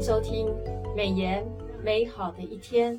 [0.00, 0.48] 收听
[0.96, 1.46] 美颜
[1.84, 2.98] 美好的一天，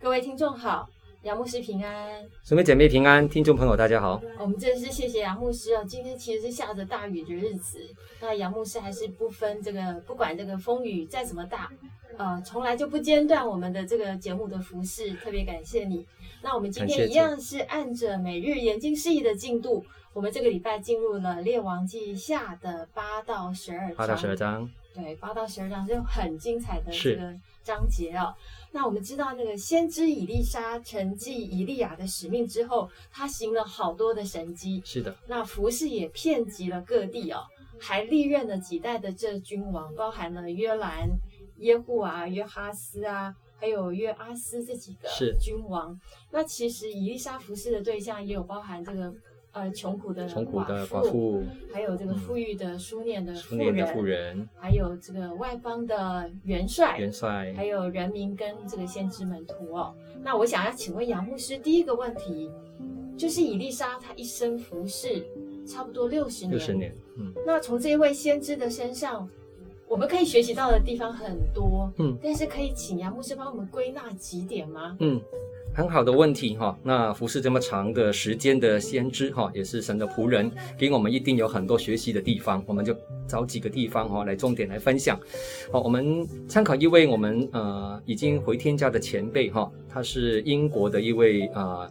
[0.00, 0.90] 各位听众好，
[1.22, 4.20] 杨牧师平安，姊妹姐妹平安，听众朋友大家好。
[4.40, 7.78] 我们真是谢谢杨牧师哦，今天其实是下着大雨的日子，
[8.20, 11.70] 那杨牧师还是不分这个，不管这个风雨再怎么大，
[12.16, 16.04] 呃，从来就不间断我们的这个节目的服饰，特别感谢你。
[16.42, 24.68] 那我们今天一样是按着每日研经释义的进度，我们这个礼拜进入了列王记下的八到十二章，八到十二章。
[24.92, 28.34] 对，八到十二章就很精彩的这个章节哦。
[28.72, 34.80] 那我们知道，那个先知以利沙承继以利亚的使命之后，他行了好多的神迹。
[34.84, 35.14] 是的。
[35.28, 37.42] 那服饰也遍及了各地哦，
[37.78, 41.08] 还历任了几代的这君王，包含了约兰、
[41.58, 45.08] 耶户啊、约哈斯啊，还有约阿斯这几个
[45.38, 46.00] 君王。
[46.30, 49.12] 那其实以利沙服侍的对象也有包含这个。
[49.52, 59.94] 呃，穷苦的穷苦的寡妇，还有这个富裕的书念的书念的妇人，还有这个外邦的元帅，元帅，还有人民跟这个先知门徒哦。
[60.22, 62.50] 那我想要请问杨牧师，第一个问题
[63.14, 65.22] 就是伊丽莎她一生服侍
[65.66, 69.28] 差不多六十年，六十年，嗯，那从这一位先知的身上，
[69.86, 74.96] 我们可以学习到的地方很多，嗯，但是可以请杨牧师帮我们归纳几点吗？
[75.00, 75.20] 嗯。
[75.74, 82.94] 很好的问题哈，那服侍这么长的时间的先知哈，也是神的仆人，给我们一定有很多学习的地方，我们就
[83.26, 85.18] 找几个地方哈来重点来分享。
[85.72, 91.88] 好，我们参考一位我们呃已经回天家的前辈哈，他是英国的一位啊。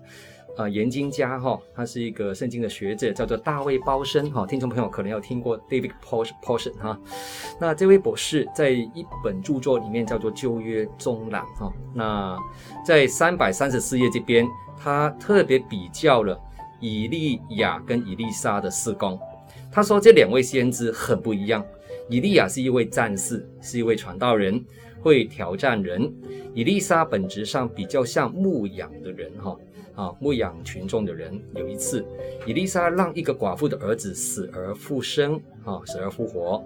[0.58, 4.46] 呃，研经家哈，他是一个圣经的学者，叫做大卫鲍森哈。
[4.46, 7.00] 听众朋友可能有听过 David Pawson 哈。
[7.60, 11.72] 那这位博士在一本著作里面叫做《旧约综览》哈。
[11.96, 12.38] 那
[12.86, 14.46] 在三百三十四页这边，
[14.78, 16.38] 他特别比较了
[16.82, 19.18] 以利亚跟以利沙的事工。
[19.72, 21.66] 他说这两位先知很不一样。
[22.10, 24.62] 以利亚是一位战士，是一位传道人，
[25.00, 26.14] 会挑战人。
[26.54, 29.56] 以利沙本质上比较像牧养的人哈。
[30.02, 31.40] 啊，牧养群众的人。
[31.54, 32.04] 有一次，
[32.48, 36.64] 以丽莎让一个寡妇的儿子死而复生，啊，死而复活。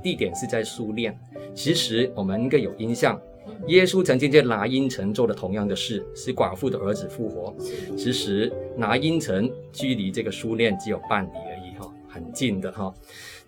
[0.00, 1.18] 地点是在书念。
[1.52, 3.20] 其实我们应该有印象，
[3.66, 7.52] 耶稣曾经在拿因城做了同样的事，使寡妇的儿子复活。
[7.96, 12.94] 其实拿因城距离这个书念只有半里而已，哈，很近的哈。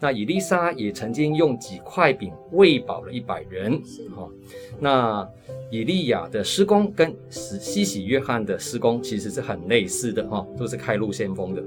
[0.00, 3.80] 那以利沙也曾经用几块饼喂饱了一百人，
[4.14, 4.28] 哈。
[4.78, 5.28] 那
[5.70, 11.62] 以利亚的施工跟西西约翰的施工其实是很类似的，哈，都是开路先锋的。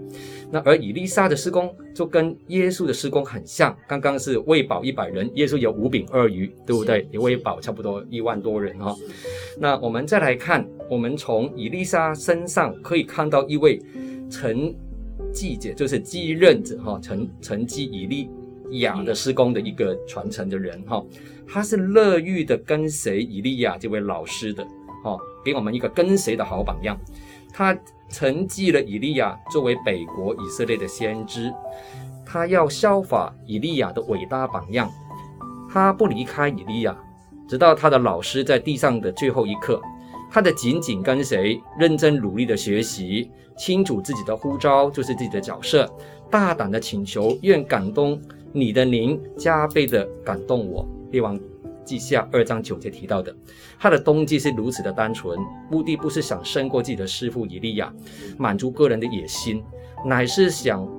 [0.50, 7.06] 那而以利沙的施工就跟耶稣的施工很像，刚刚是喂饱一百人，耶稣有五饼二鱼，对不对？
[7.12, 8.96] 也喂饱差不多一万多人，哈。
[9.60, 13.80] 那我们再来看，我们从以利沙身上可以看到一位
[14.30, 14.74] 承
[15.34, 18.30] 继者，就是继任者，哈，承承继以利
[18.80, 21.04] 亚的施工的一个传承的人，哈。
[21.48, 24.64] 他是乐于的跟随以利亚这位老师的，
[25.04, 26.98] 哈，给我们一个跟随的好榜样。
[27.54, 27.78] 他
[28.10, 31.54] 承继了以利亚作为北国以色列的先知，
[32.26, 34.90] 他要效法以利亚的伟大榜样。
[35.70, 36.98] 他不离开以利亚，
[37.48, 39.82] 直到他的老师在地上的最后一刻。
[40.30, 43.30] 他的紧紧跟随，认真努力的学习，
[43.62, 45.88] 清楚自己的呼召就是自己的角色，
[46.32, 48.20] 大胆的请求，愿感动
[48.52, 50.84] 你的灵加倍的感动我。
[51.12, 51.40] 列王
[51.86, 53.32] 记下二章九节提到的，
[53.78, 55.38] 他的动机是如此的单纯，
[55.70, 57.94] 目的不是想胜过自己的师傅以利亚，
[58.36, 59.64] 满足个人的野心，
[60.04, 60.90] 乃是想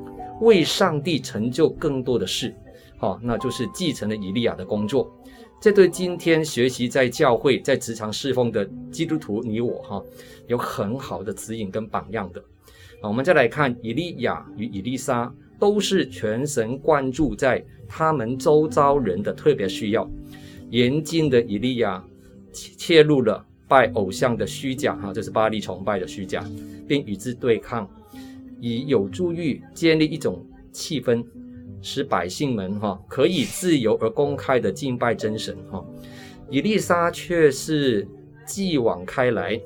[0.40, 2.54] 为上帝成就更多的事。
[2.96, 5.12] 好、哦，那就是继承了以利亚的工作。
[5.60, 10.00] 这对今天学习在教会、在职场侍奉的基督徒你我哈、
[10.46, 12.40] 有很好的指引跟榜样的。
[13.02, 15.32] 我们再来看以利亚与以利沙。
[15.60, 20.10] 都是全神贯注在他们周遭人的特别需要，
[20.70, 22.04] 严禁的以利亚
[22.52, 26.44] 切入了拜偶像的虚假，哈，这是巴力崇拜的虚假，
[26.88, 27.88] 并与之对抗，
[28.60, 31.24] 以有助于建立一种气氛，
[31.80, 35.80] 使百姓们哈可以自由而公开的敬拜真神，哈。
[36.50, 38.04] 以利沙却是
[38.44, 39.60] 继往开来，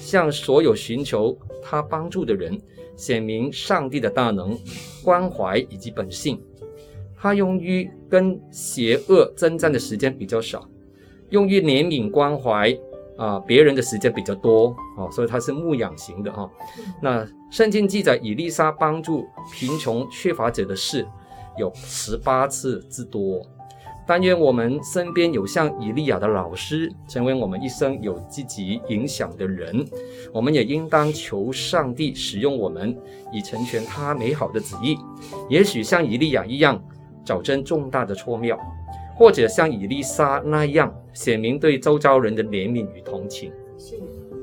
[0.00, 2.58] 向所有寻求他帮助的人。
[2.96, 4.58] 显明上帝的大能、
[5.02, 6.40] 关怀以及本性。
[7.16, 10.68] 他用于跟邪恶征战的时间比较少，
[11.30, 12.76] 用于怜悯关怀
[13.16, 16.50] 啊别人的时间比较多啊，所以他是牧养型的哈。
[17.00, 21.06] 那圣经记载以利沙帮助贫穷缺乏者的事
[21.58, 23.46] 有十八次之多。
[24.06, 29.84] 但愿我们身边有像以利亚的老师，成为我们一生有积极影响的人。
[30.32, 32.96] 我们也应当求上帝使用我们，
[33.32, 34.96] 以成全他美好的旨意。
[35.48, 36.82] 也许像以利亚一样，
[37.24, 38.56] 找真重大的错谬。
[39.14, 43.52] 或者像以利沙那样显明对周遭人的怜悯与同情。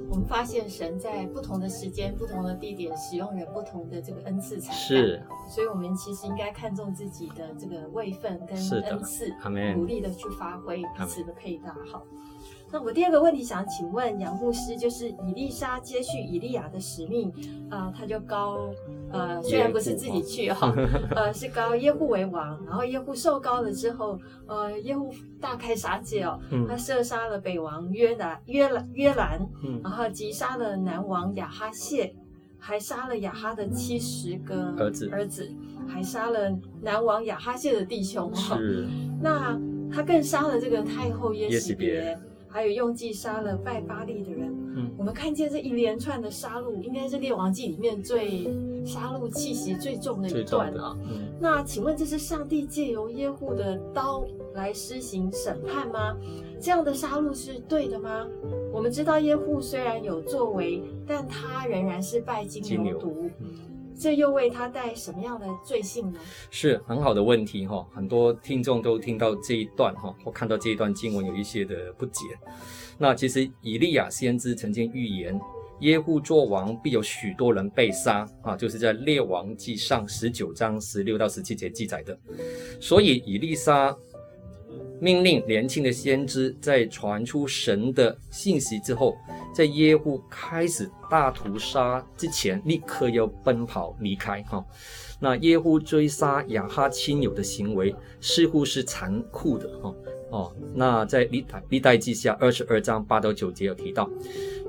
[0.10, 9.32] 我们发现神在不同的时间、不同的地点使用人不同的这个恩赐才是，所以我们其实应该看重自己的这个位分跟恩赐，
[9.76, 11.76] 努力的去发挥彼此的配搭。
[11.92, 12.04] 好。
[12.72, 17.30] 那我第二个问题想请问杨牧师，就是以利沙接续以利亚的使命，
[17.70, 18.70] 啊、呃，他就高，
[19.12, 20.72] 呃，虽然不是自己去哈，
[21.16, 25.12] 呃，是高耶户为王，然后耶户受高了之后，呃，耶户
[25.42, 29.40] 大开杀戒哦，他射杀了北王约兰约兰约兰，
[29.84, 32.14] 然后击杀了南王亚哈谢，
[32.60, 35.52] 还杀了亚哈的七十个儿子儿子，
[35.88, 38.88] 还杀了南王亚哈谢的弟兄哈，是，
[39.20, 39.60] 那
[39.92, 42.16] 他更杀了这个太后耶洗别。
[42.50, 48.46] 还有用计杀了拜巴利的人，嗯，我们看见这一连串的杀戮，应该是列王记里面最
[48.84, 50.98] 杀戮气息最重的一段了。
[51.04, 54.26] 嗯，那请问这是上帝借由耶户的刀
[54.56, 56.18] 来施行审判吗？
[56.60, 58.28] 这样的杀戮是对的吗？
[58.74, 63.30] 我们知道耶户虽然有作为，但他仍然是拜金牛犊。
[64.00, 66.20] 这又为他带什么样的罪性呢？
[66.50, 72.24] 是很好的问题哈，很多听众都听到这一段哈，或看到这一段经文有一些的不解。
[72.98, 75.38] 那其实以利亚先知曾经预言
[75.82, 82.18] 耶户作王必有许多人被杀啊，就是在列王记上十九章十六到十七节记载的。
[82.80, 83.94] 所以以利沙
[85.02, 89.16] 命令年轻的先知在传出神的信息之后，
[89.54, 94.64] 在耶户开始大屠杀之前，立刻要奔跑离开哈。
[95.20, 99.94] 那耶户追杀亚哈亲友的行为似乎是残酷的哈
[100.30, 100.56] 哦。
[100.74, 104.10] 那在历代历代记下二十二章八到九节有提到，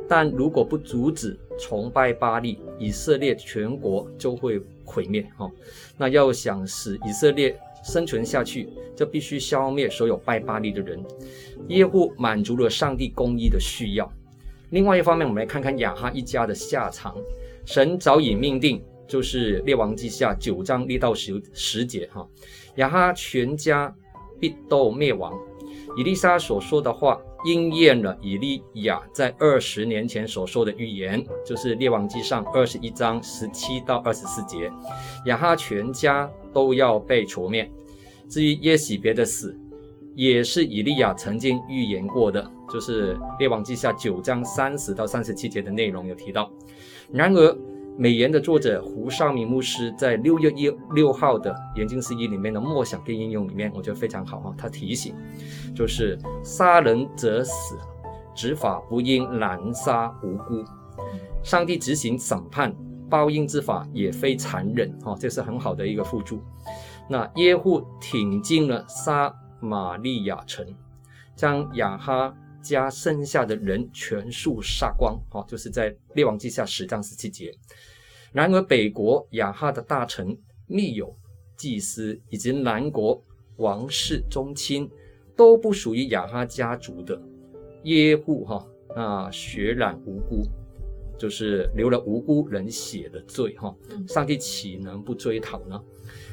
[0.09, 5.49] 但如果不阻止崇拜巴力，以色列全国就会毁灭哈。
[5.97, 11.01] 那要想使以色列生存下去，就必须消灭所有拜巴力的人。
[11.69, 14.13] 耶户满足了上帝公义的需要。
[14.71, 17.15] 另外一方面，我们来看看亚哈一家的下场。
[17.67, 22.27] 神早已命定，就是列王记下九章六到十十节哈，
[22.77, 23.95] 亚哈全家
[24.41, 25.39] 必都灭亡。
[25.97, 34.71] 以利沙所说的话应验了以利亚在二十年前所说的预言，就是列王记上二十一章十七到二十四节，
[35.27, 37.71] 亚哈全家都要被除灭。
[38.29, 39.59] 至于耶洗别的死，
[40.15, 42.51] 也是以利亚曾经预言过的。
[42.73, 46.49] 就是列王记下九章三十到三十七节的内容有提到。
[47.11, 47.59] 然而，
[47.99, 54.55] 美言的作者胡绍明牧师在六月一六号的研经释义里面的默想跟应用里面，我觉得非常好哈。
[54.57, 55.15] 他提醒，
[55.75, 57.77] 就是杀人者死，
[58.35, 60.65] 执法不应滥杀无辜。
[61.43, 62.73] 上帝执行审判
[63.11, 66.41] 报应之法也非残忍哈，这是很好的一个附注。
[67.09, 70.67] 那耶户挺进了撒玛利亚城，
[71.37, 72.37] 将亚哈。
[72.63, 77.51] 家剩下的人全数杀光，哦，就是在列王记下十章十七节。
[78.33, 80.37] 然而北国亚哈的大臣、
[80.67, 81.11] 密友、
[81.57, 83.19] 祭司以及南国
[83.57, 84.87] 王室宗亲
[85.35, 87.19] 都不属于亚哈家族的
[87.85, 88.63] 耶户，哈，
[88.95, 90.43] 那血染无辜，
[91.21, 93.77] 就是流了无辜人血的罪，哈，
[94.09, 95.79] 上帝岂能不追讨呢？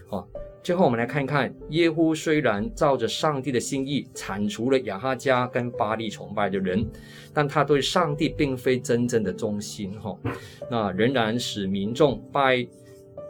[0.08, 0.25] 哦。
[0.63, 6.86] 最后，我们来看一看耶户虽然照着上帝的心意铲除了亚哈家跟巴利崇拜的人，
[7.34, 10.17] 但他对上帝并非真正的忠心哈。
[10.70, 12.67] 那仍然使民众拜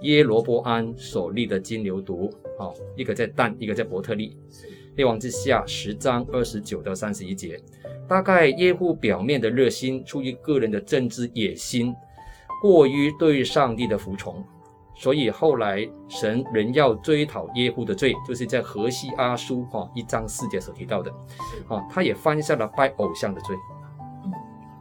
[0.01, 4.35] 耶罗伯安所立的金牛犊，好，一个在但，一个在伯特利。
[4.97, 7.61] 列王之下十章二十九到三十一节，
[8.07, 11.95] 大概耶户表面的热心出于个人的政治野心，
[12.59, 14.43] 过于对上帝的服从。
[14.95, 21.11] 所以后来神仍要追讨耶户的罪，就是在何西阿书哈一章四节所提到的，
[21.67, 23.55] 啊，他也犯下了拜偶像的罪。
[24.25, 24.31] 嗯，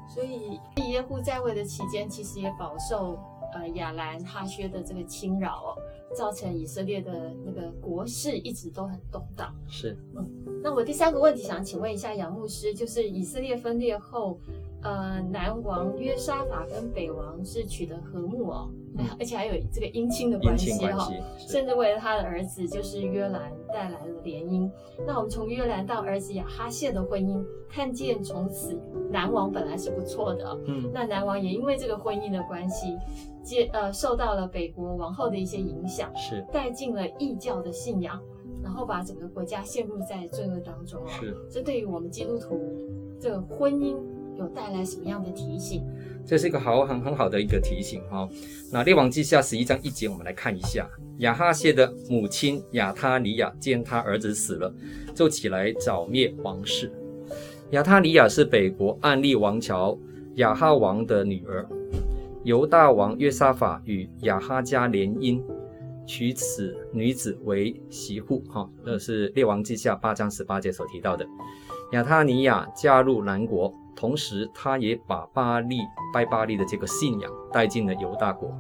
[0.09, 0.59] 所以
[0.91, 3.19] 耶户在位的期间，其实也饱受
[3.53, 5.77] 呃亚兰哈薛的这个侵扰哦，
[6.17, 9.55] 造成以色列的那个国势一直都很动荡。
[9.69, 10.27] 是，嗯，
[10.63, 14.39] 那我第三个问题想请问一下杨牧师，就是以色列分裂后，
[14.87, 18.71] 呃，南王约沙法跟北王是取得和睦哦。
[19.19, 24.71] 而且还有这个姻亲的关系哈，甚至为了他的儿子就是约兰带来了联姻。
[25.07, 32.97] 那我们从约兰到儿子亚哈谢的婚姻，看见从此南王本来是不错的，嗯，那南王也因为这个婚姻的关系，
[33.43, 38.19] 接呃受到了北国王后的一些影响，是带进了异教的信仰，
[38.63, 41.11] 然后把整个国家陷入在罪恶当中啊。
[41.21, 42.59] 是，这对于我们基督徒
[43.21, 43.95] 这个婚姻
[44.39, 45.83] 有带来什么样的提醒？
[46.27, 48.31] 这是一个好很很好的一个提醒哈、哦。
[48.73, 50.89] 那列王记下十一章一节，我们来看一下
[51.19, 54.75] 亚哈谢的母亲亚他尼亚见他儿子死了，
[55.15, 56.93] 就起来剿灭王室。
[57.71, 59.97] 亚他尼亚是北国暗利王朝
[60.35, 61.65] 亚哈王的女儿，
[62.43, 65.41] 犹大王约沙法与亚哈家联姻，
[66.07, 68.71] 娶此女子为媳妇哈、哦。
[68.85, 71.25] 这是列王记下八章十八节所提到的。
[71.93, 73.73] 亚他尼亚嫁入南国。
[73.97, 75.79] 同时，他也把巴利
[76.13, 78.55] 拜巴利的这个信仰带进了犹大国。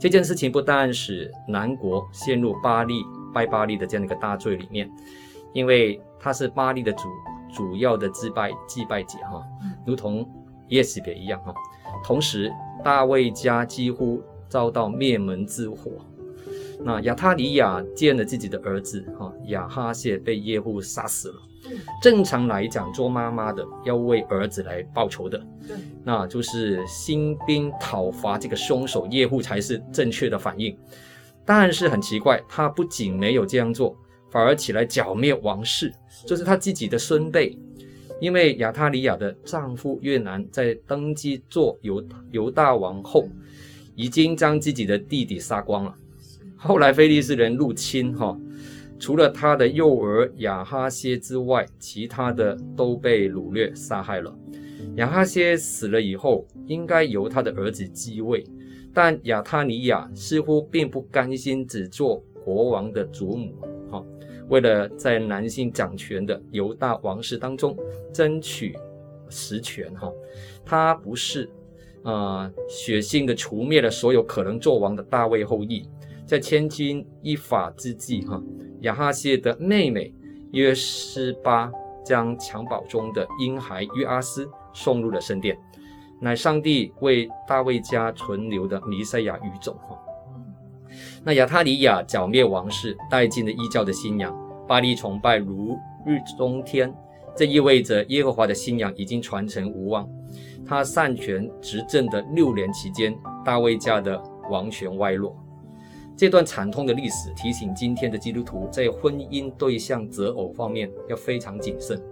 [0.00, 3.04] 这件事情不但使南国陷入巴利
[3.34, 4.90] 拜巴利的这样一个大罪里面，
[5.52, 7.02] 因为他是巴利的主
[7.52, 9.44] 主要的祭拜祭拜者哈，
[9.86, 10.26] 如同
[10.68, 11.54] 耶洗别一样哈。
[12.02, 12.50] 同时，
[12.82, 15.92] 大卫家几乎遭到灭门之火。
[16.80, 21.34] 那亚他里亚见了自己的儿子哈亚哈谢被耶户杀死了。
[22.02, 30.76] 正常来讲，做妈妈的要为儿子来报仇的，对，那就是兴兵讨伐这个凶手耶户才是正确的反应。
[31.44, 33.96] 但是很奇怪，他不仅没有这样做，
[34.30, 35.92] 反而起来剿灭王室，
[36.26, 37.58] 就是他自己的孙辈。
[38.20, 43.28] 因为亚塔里亚的丈夫越南在登基做犹犹大王后，
[43.94, 45.94] 已经将自己的弟弟杀光了。
[46.56, 48.36] 后来菲利斯人入侵，哈。
[48.98, 54.36] 除了他的幼儿亚哈谢之外，其他的都被掳掠杀害了。
[54.96, 58.44] 亚哈谢死了以后，应该由他的儿子继位，
[58.92, 63.54] 但亚他尼亚似乎并不甘心只做国王的祖母，
[63.88, 64.04] 哈，
[64.48, 67.76] 为了在男性掌权的犹大王室当中
[68.12, 68.76] 争取
[69.28, 70.12] 实权，哈，
[70.64, 71.48] 他不是，
[72.02, 75.88] 呃，血腥的除灭了所有可能做王的大卫后裔，
[76.26, 78.42] 在千钧一发之际，哈。
[78.82, 80.12] 亚哈谢的妹妹
[80.52, 81.70] 约施巴
[82.04, 85.58] 将襁褓中的婴孩约阿斯送入了圣殿，
[86.20, 89.76] 乃上帝为大卫家存留的弥赛亚余种。
[91.24, 94.34] 那亚他里亚剿灭王室，带进了异教的信仰，
[94.66, 96.94] 巴力崇拜如日中天，
[97.36, 100.08] 这意味着耶和华的信仰已经传承无望。
[100.66, 105.36] 他擅权执政的六年期间，大卫家的王权外落。
[106.18, 112.02] 这段惨痛的历史提醒今天的基督徒，在婚姻对象择偶方面要非常谨慎。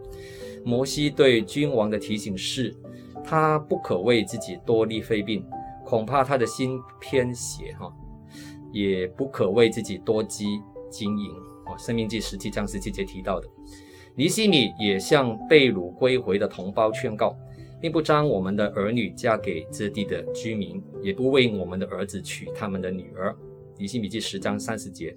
[0.64, 2.72] 摩西对君王的提醒是，
[3.24, 5.42] 他不可为自己多立妃嫔，
[5.84, 7.92] 恐怕他的心偏邪哈；
[8.72, 11.32] 也不可为自己多积金银。
[11.66, 13.48] 哦，生命记十七章十七节提到的。
[14.14, 17.36] 尼西米也向被掳归回的同胞劝告，
[17.80, 23.36] 并不将我们的儿女嫁给这地的居民，也不为我们的儿子娶他们的女儿。
[23.78, 25.14] 尼希米记十章三十节，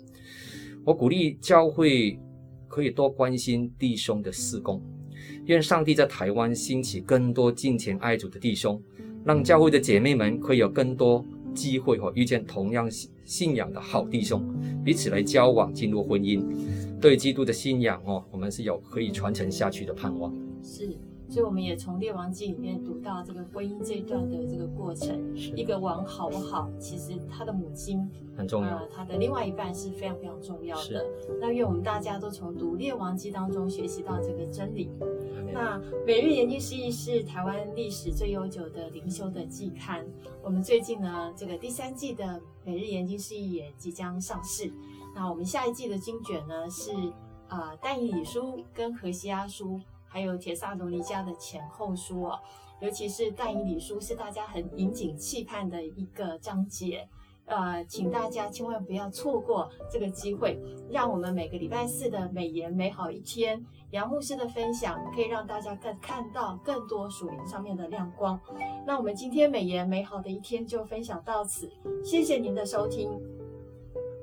[0.83, 2.19] 我鼓励教会
[2.67, 4.81] 可以多关心弟兄的事工，
[5.45, 8.81] 愿上帝在台湾兴起更多敬虔爱主的弟兄，
[9.23, 12.89] 让教会的姐妹们可以有更多机会和遇见同样
[13.23, 14.45] 信仰的好弟兄，
[14.83, 16.43] 彼此来交往，进入婚姻，
[16.99, 20.33] 对基督的信仰哦，我们是有可以传承下去的盼望。
[20.61, 20.89] 是。
[21.29, 25.37] 所以我们也从《列王记》里面读到这个婚姻这一段的这个过程。
[25.55, 31.05] 一个王好不好，其实他的母亲很重要，呃，他的另外一半是非常非常重要的。
[31.39, 34.89] 那愿我们大家都从读《列王记》当中学习到这个真理。
[35.53, 40.03] 那每日研经释义是台湾历史最悠久的灵修的季刊。
[40.43, 44.71] 我们最近呢，这个第三季的每日研经释义也即将上市。
[45.13, 46.91] 那我们下一季的精卷呢是
[47.47, 49.79] 啊，但以理书跟何西阿书。
[50.09, 52.39] 还有帖撒罗尼迦的前后书哦，
[52.81, 57.07] 尤其是但以理书是大家很引颈期盼的一个章节，
[57.45, 68.39] 呃，请大家千万不要错过这个机会，让我们每个礼拜四的美言美好一天，杨牧师的分享可以让大家更看到更多属灵上面的亮光。
[68.85, 71.71] 那我们今天美言美好的一天就分享到此，
[72.03, 73.09] 谢谢您的收听，